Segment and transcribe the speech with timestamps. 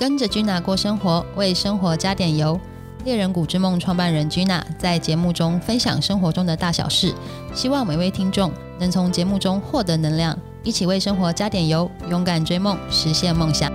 [0.00, 2.58] 跟着 Gina 过生活，为生活加点油。
[3.04, 7.14] 猎人谷之梦创办人 Gina 在节目中分享生活中的大小事，
[7.52, 13.70] 希望每位听众能从节目中获得能量，一起为生活加点油，勇敢追梦，实现梦想。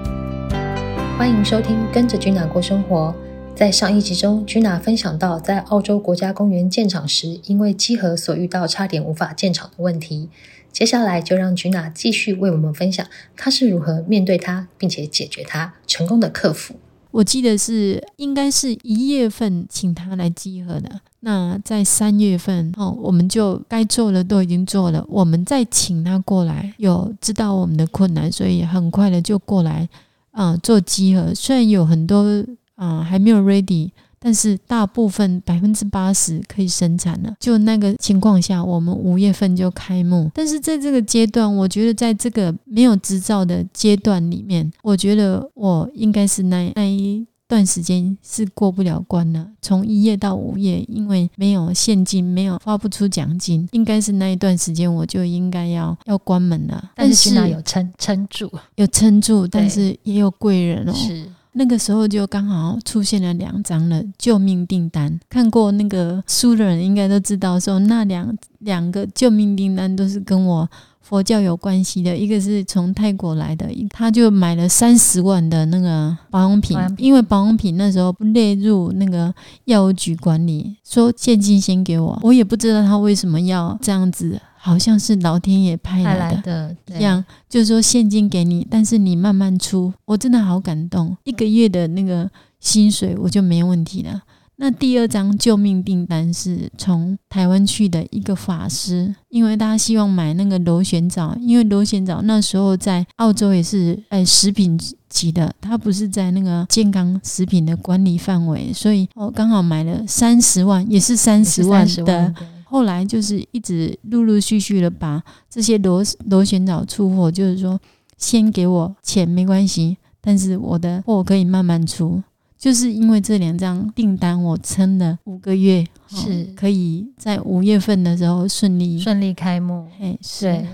[1.16, 3.14] 欢迎收听《跟着 Gina 过生活》。
[3.56, 10.28] 在上一集中，Gina 分享到在澳洲国家公园建厂时，因为集合所遇到差点无法建厂的问题。
[10.74, 13.08] 接下来就让 Gina 继续为我们分享，
[13.38, 16.76] 她是如何面对它，并且解决它，成功的克服。
[17.12, 21.00] 我记得是应该是一月份请他来集合的。
[21.22, 29.88] 那在三月份哦，我们就该做的都已经做了，我们再请他过来，有知道我们的困难，所以很快的就过来
[30.32, 31.34] 啊做集合。
[31.34, 33.92] 虽然有很多啊还没有 ready。
[34.18, 40.32] 但是大部分百分之八十可以生产了，就那个情况下，我们五月份就开幕。
[40.34, 49.48] 但是在这个阶段，我觉得在这个没有执照的阶段里面，我觉得我应该是那那一段时间是过不了关了。
[49.62, 56.90] 从一月到五月，因为没有现金，没有发不出奖金，应该是那一段时间我就应该要要关门了。
[56.96, 60.94] 但是有撑撑住，有撑住，但是也有贵人哦。
[60.94, 61.30] 是。
[61.58, 72.18] 那个时候就刚好出现了两张的救命订单，看过那个书的人应该都知道，说那两两个救命订单都是跟我佛教有关系的。
[72.18, 84.40] 一个是从泰国来的，他就买了三十万的那个保养品，因为保养品那时候不列入那个药物局管理，说现金先给我，我也不知道他为什么要这样子。
[84.66, 91.16] 好像是老天爷派来的，这样就是说现金给你，但是你慢慢出，我真的好感动。
[91.24, 92.28] 一个月的那个
[92.60, 94.24] 薪水我就没问题了。
[94.56, 112.34] 那第二张救命订单是从台湾去的一个法师，因为大家希望买那个螺旋藻，因为螺旋藻那时候在澳洲也是哎食品级的，它不是在那个健康食品的管理范围，所以我刚好买了三十万，也是三十万的。
[112.66, 117.80] 后来就是一直陆陆续续的把这些螺螺旋藻出货，就是说
[118.18, 122.22] 先给我钱没关系，但是我的货可以慢慢出。
[122.58, 129.88] 就是因为这两张订单，我撑了五个月，是可以在五月份的时候顺利顺利开幕。
[130.00, 130.66] 哎，是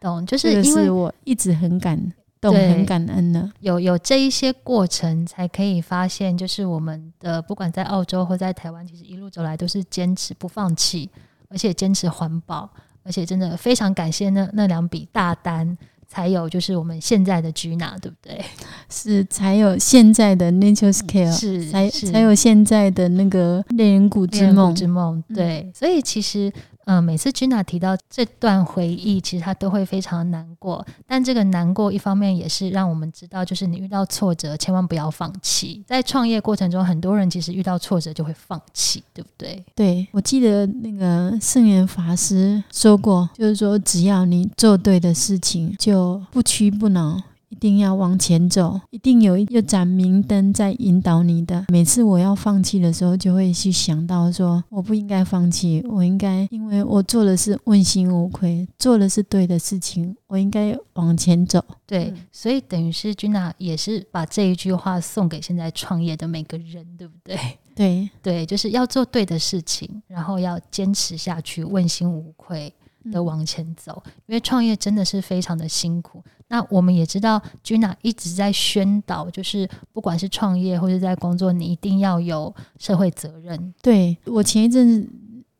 [0.00, 2.00] 懂，就是因为我一直很感
[2.40, 11.10] 动、很感恩的，有有这一些过程，才可以发现，就是我们的不管在澳洲或在台湾，其实一路走来都是坚持不放弃。
[11.54, 12.68] 而且坚持环保，
[13.02, 18.44] 而且真的非常感谢那那两笔大单，才有就是我们现在的 Gina，对不对？
[18.90, 25.22] 是才有现在的 Nature Scale，是才才有现在的那个猎人谷之梦之梦。
[25.32, 26.52] 对，所以其实。
[26.86, 30.86] 嗯，每次 Gina 提到这段回忆，其实他都会非常难过。
[31.06, 35.82] 但这个难过，一方面也是让我们知道，就是你遇到挫折，千万不要放弃。
[35.86, 39.64] 在创业过程中，很多人其实遇到挫折就会放弃，对不对？
[39.74, 47.22] 对，我记得那个圣严法师说过，就是说，只要你做对的事情，就不屈不挠。
[47.54, 51.64] 一定要往前走，一定有一盏明灯在引导你的。
[51.68, 61.64] 每次我要放弃的时候，就会去想到说，我不应该放弃，我应该，因为我做的是问心无愧，做的是对的事情，我应该往前走。
[61.86, 67.38] 对，所以等于是君娜也是把这一句话送给现在创业的每个人，对不对？
[67.76, 72.74] 对对，就是要做对的事情，然后要坚持下去，问心无愧。
[73.12, 76.24] 的往前走，因为创业真的是非常的辛苦。
[76.54, 83.74] 那我们也知道，Gina 一直在宣导，就是不管是创业或者在工作，你一定要有社会责任。
[83.82, 85.04] 对我前一阵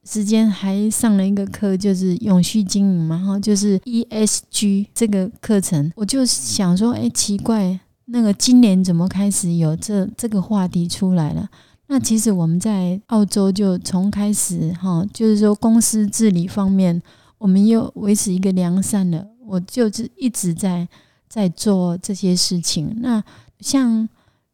[0.04, 5.92] 时间还上了一个课，就是永续经营嘛，哈，就是 ESG 这个课程。
[5.96, 11.48] 我就想说，哎，奇怪，那个今年怎么开始有这这个话题出来了？
[11.88, 17.02] 那其实我们在澳洲就从开始哈，就是说公司治理方面。
[17.36, 20.88] 我们又维持一个良善的，我就是一直在
[21.28, 22.96] 在做这些事情。
[23.00, 23.22] 那
[23.60, 24.08] 像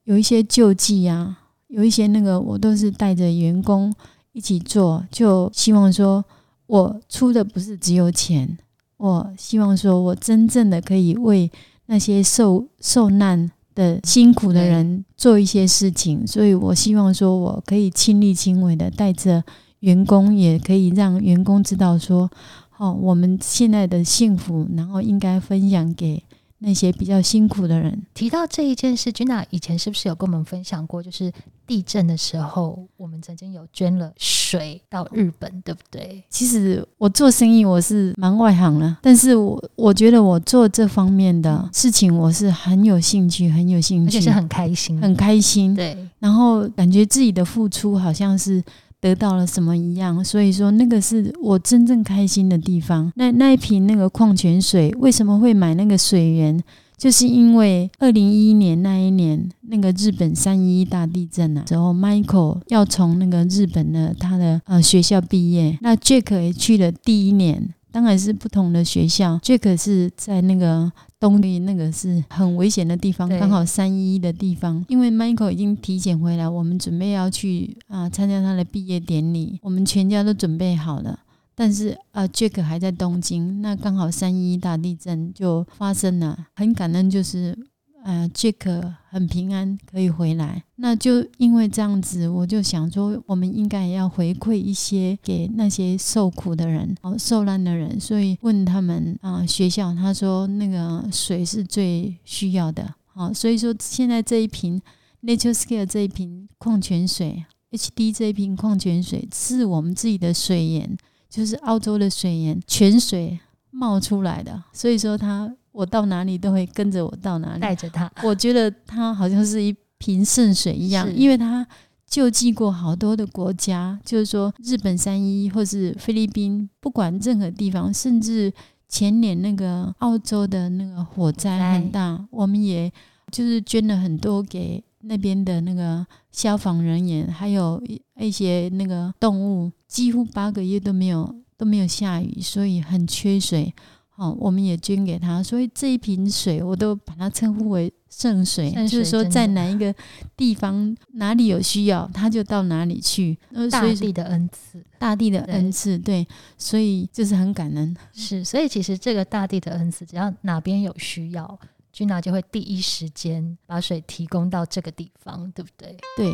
[0.04, 1.38] 有一些救济啊，
[1.68, 3.94] 有一些那个，我都是带着员工
[4.32, 6.24] 一起做，就希望说
[6.66, 8.58] 我出的不是只有钱，
[8.96, 11.50] 我希望说我真正的可以为
[11.86, 16.26] 那些受受难的辛苦的人做一些事情。
[16.26, 19.44] 所以我希望说我可以亲力亲为的带着
[19.80, 22.30] 员工，也可以让员工知道说。
[22.80, 26.24] 哦，我们现在的幸福，然后应该分享给
[26.60, 28.06] 那些比较辛苦的人。
[28.14, 31.02] 提到这一件事，Gina 以前是不是有跟我们分享过？
[31.02, 31.30] 就是
[31.66, 36.24] 地震的时候，我们曾经有捐了水到日本，对不对？
[36.30, 45.74] 其实我做生意我是蛮外行了，但是我我觉得我做这方面的事情我是很有兴趣，很有兴趣，而且是很开心，很开心。
[45.74, 48.64] 对，然后感觉自己的付出好像是。
[49.00, 53.12] 得到了什么一样，所以说那个是我真正开心的地方。
[53.16, 56.62] 那那一瓶那个矿泉水为什么会买那个水源？
[56.98, 67.72] 就是因为二零一一年那一年那个日本三一大地震啊，之后 Michael 要从那个日本的他的呃学校毕业，那 Jack 也去了第一年。
[67.92, 74.84] 当然是不同的学校，Jack 是在那个东丽，那个是很危险的地方，刚好三一的地方。
[74.88, 81.20] 因为 Michael 已经体检回来，我们准备要去啊参加他的毕业典礼，我们全家都准备好了。
[81.54, 87.58] 但是啊，Jack 还在东京，那刚好三一大地震就发生了，很感恩就是。
[88.02, 104.80] 呃，Jack 很平安可以回来，那就因为这样子，我就想说，我们应该要回馈一些给那些受苦的人、哦受难的人，所以问他们啊，学校他说那个水是最需要的，好，所以说现在这一瓶
[105.22, 110.96] Nature Scale 这一瓶矿泉水，HD 这一瓶矿泉水是我们自己的水源，
[111.28, 113.38] 就是澳洲的水源泉水
[113.70, 115.54] 冒出来的，所以说它。
[115.72, 118.10] 我到哪里都会跟着我到哪里，带着他。
[118.22, 121.66] 我觉得他好像是一瓶圣水一样，因为他
[122.06, 128.52] 救济过好多的国家，就是说日本三一或是菲律宾，不管任何地方，甚至
[128.88, 132.92] 前年那个澳洲的那个火灾很大，我们也
[133.30, 137.80] 就是捐了很多给那边的那个消防人员，还有
[138.18, 143.72] 一些那个动物，几乎八个月都没有都没有下雨，所以很缺水。
[144.20, 149.94] 哦，我们也捐给他，所以这一瓶水我都把它称呼为圣水，就是说在哪一个
[150.36, 153.38] 地方哪里有需要，他就到哪里去。
[153.70, 156.28] 大地的恩赐，大地的恩赐，对，
[156.58, 157.96] 所以就是很感恩。
[158.12, 161.58] 是，所以其实这个大地的恩赐，只要哪边有需要，
[161.90, 165.96] 君娜就会第一时间把水提供到这个地方，对不对？
[166.18, 166.30] 对，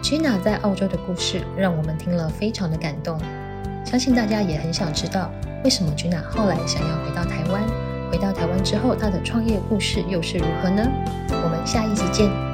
[0.00, 3.18] 君娜在澳洲的故事让我们听了非常的感动，
[3.84, 5.32] 相信大家也很想知道。
[5.64, 7.62] 为什么 Gina 后来想要回到台湾？
[8.10, 10.86] 回到台湾之后，她的创业故事又是如何呢？
[11.42, 12.53] 我们下一集见。